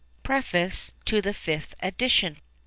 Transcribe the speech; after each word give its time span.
PREFACE 0.23 0.95
TO 1.05 1.21
THE 1.21 1.31
FIFTH 1.31 1.75
EDITION. 1.83 2.37